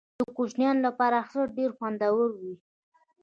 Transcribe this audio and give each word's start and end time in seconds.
د 0.19 0.21
کوچنیانو 0.37 0.81
لپاره 0.87 1.15
اختر 1.23 1.45
ډیر 1.57 1.69
خوندور 1.77 2.29
وي. 2.41 2.53